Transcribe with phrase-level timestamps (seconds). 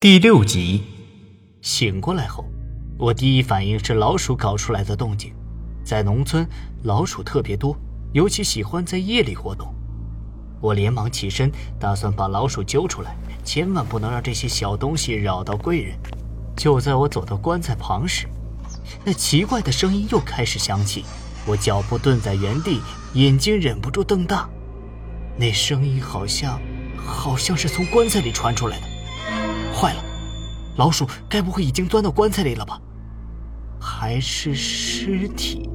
[0.00, 0.84] 第六集，
[1.60, 2.44] 醒过来后，
[2.96, 5.34] 我第一反应是老鼠搞出来的动静。
[5.82, 6.48] 在农村，
[6.84, 7.76] 老鼠特别多，
[8.12, 9.74] 尤其喜欢在夜里活动。
[10.60, 11.50] 我连忙起身，
[11.80, 15.98] 打算把老鼠揪出来，千万不能让这些小东西扰到贵人。
[16.56, 18.28] 就在我走到棺材旁时，
[19.04, 21.04] 那奇怪的声音又开始响起。
[21.44, 22.80] 我脚步顿在原地，
[23.14, 24.48] 眼睛忍不住瞪大。
[25.36, 26.60] 那声音好像，
[26.96, 28.97] 好像是从棺材里传出来的。
[29.74, 30.02] 坏了，
[30.76, 32.80] 老鼠该不会已经钻到棺材里了吧？
[33.80, 35.70] 还是尸体？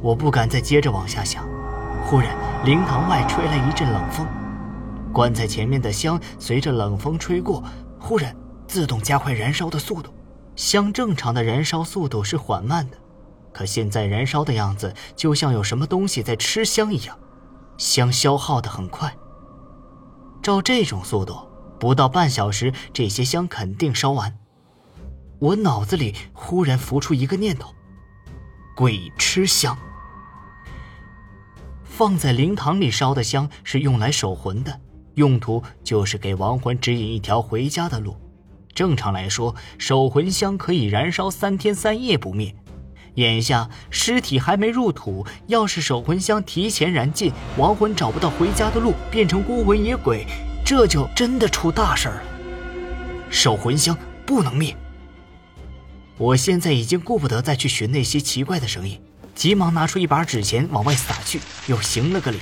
[0.00, 1.44] 我不敢再接着往下想。
[2.04, 2.34] 忽然，
[2.64, 4.26] 灵堂外吹来一阵冷风，
[5.12, 7.62] 棺材前面的香随着冷风吹过，
[7.98, 8.34] 忽然
[8.66, 10.10] 自动加快燃烧的速度。
[10.56, 12.96] 香正常的燃烧速度是缓慢的。
[13.52, 17.18] 可现在燃烧的样子，就像有什么东西在吃香一样，
[17.76, 19.14] 香消耗的很快。
[20.40, 21.36] 照这种速度，
[21.80, 24.36] 不到半小时，这些香肯定烧完。
[25.38, 27.74] 我脑子里忽然浮出一个念头：
[28.76, 29.76] 鬼吃香。
[31.82, 34.80] 放在灵堂里烧的香是用来守魂的，
[35.14, 38.14] 用途就是给亡魂指引一条回家的路。
[38.74, 42.54] 正常来说，守魂香可以燃烧三天三夜不灭。
[43.14, 50.26] 眼下尸体还没入土，要是守魂香提前燃尽，亡魂找不到回家的路，变成孤魂野鬼，
[50.70, 52.22] 这就真的出大事了。
[53.28, 54.72] 守魂香不能灭。
[56.16, 59.02] 我现在已经顾不得再去寻那些奇怪的声音，
[59.34, 62.38] 急忙拿出一把纸钱往外撒去，又行了个礼。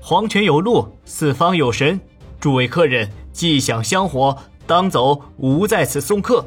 [0.00, 2.00] 黄泉有路，四方有神，
[2.40, 6.44] 诸位客人，既享香火，当走，吾在此送客。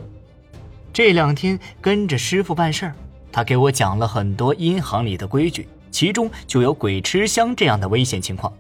[0.91, 2.95] 这两天跟着师傅办事儿，
[3.31, 8.51] 他给我讲了很多阴行里的规矩，其中就有鬼吃香这样的危险情况。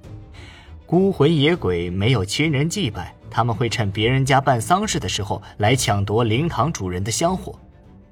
[0.87, 7.59] 孤魂野鬼没有亲人祭拜，他们会趁别人家办丧事的时候来抢夺灵堂主人的香火。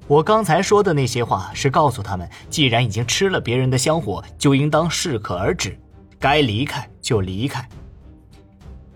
[0.07, 5.79] 我刚才说的那些话是告诉他们，既然已经吃了别人的香火，就应当适可而止，
[6.19, 7.66] 该离开就离开。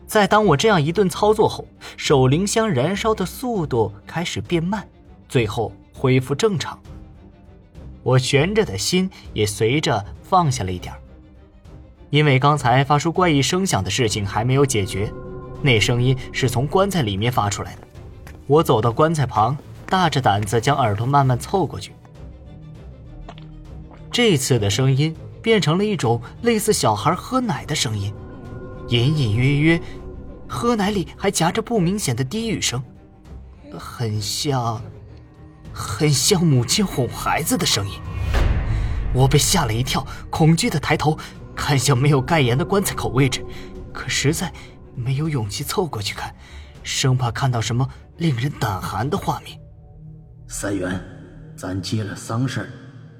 [0.05, 1.65] 在当我这样一顿操作后，
[1.95, 4.85] 守灵香燃烧的速度开始变慢。
[5.29, 6.77] 最后恢复正常，
[8.03, 10.93] 我悬着的心也随着放下了一点
[12.09, 15.11] 因为刚才发出怪异声响的事情还没有解决，
[15.61, 17.81] 那声音是从棺材里面发出来的。
[18.47, 21.93] 我走到棺材旁，大着胆子将耳朵慢慢凑过去。
[24.11, 28.13] 这次的声音变成了一种类似小孩喝奶的声音，
[28.87, 29.81] 隐隐约约，
[30.47, 32.83] 喝奶里还夹着不明显的低语声，
[33.77, 34.81] 很像。
[35.71, 37.93] 很像母亲哄孩子的声音，
[39.13, 41.17] 我被吓了一跳，恐惧的抬头
[41.59, 43.45] 看向没有盖严的棺材口位置，
[43.93, 44.51] 可实在
[44.95, 46.33] 没有勇气凑过去看，
[46.81, 47.87] 生怕看到什么
[48.17, 49.59] 令人胆寒的画面。
[50.47, 50.99] 三元，
[51.55, 52.71] 咱接了丧事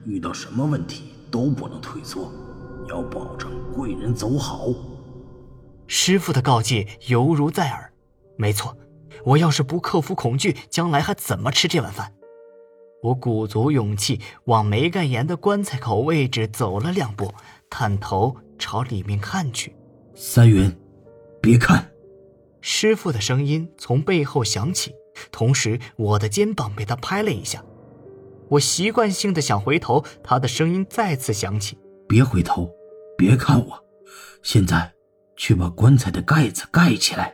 [0.05, 2.31] 遇到什么问题都不能退缩，
[2.87, 4.67] 要保证贵人走好。
[5.85, 7.91] 师傅的告诫犹如在耳，
[8.37, 8.75] 没错，
[9.25, 12.13] 我要是不克服恐惧，将来还怎么吃这碗饭？
[13.01, 17.33] 我鼓足勇气往没盖严的棺材口位置走了两步，
[17.69, 19.75] 探头朝里面看去。
[20.15, 20.75] 三云，
[21.41, 21.91] 别看！
[22.61, 24.93] 师傅的声音从背后响起，
[25.31, 27.63] 同时我的肩膀被他拍了一下。
[28.49, 31.77] 我习惯性的想回头，他的声音再次响起
[32.09, 32.69] ：“别回头，
[33.17, 33.83] 别看我，
[34.41, 34.91] 现在
[35.37, 37.33] 去把棺材的盖子盖起来。”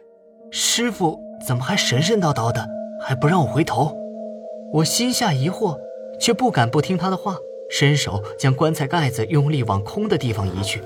[0.52, 2.68] 师傅怎么还神神叨叨的，
[3.02, 3.98] 还不让我回头？
[4.74, 5.80] 我心下疑惑，
[6.20, 7.38] 却不敢不听他的话，
[7.70, 10.82] 伸手将棺材盖子用力往空的地方移去。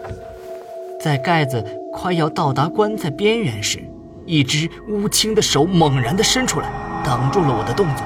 [1.00, 1.64] 在盖子
[1.94, 3.84] 快要到达棺材边缘时，
[4.26, 6.70] 一只乌青的手猛然地伸出来，
[7.04, 8.06] 挡住了我的动作。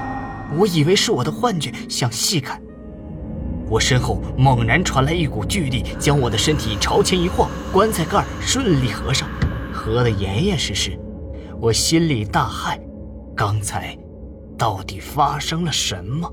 [0.58, 2.62] 我以为是我的幻觉，想细看，
[3.68, 9.28] 我身后猛然传来一股巨力，将我的身体朝前一晃，棺材盖顺利合上，
[9.74, 10.98] 合得严严实实。
[11.60, 12.80] 我心里大骇，
[13.36, 13.98] 刚才。
[14.56, 16.32] 到底发生了什么？